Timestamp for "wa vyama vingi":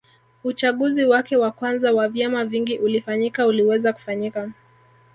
1.93-2.77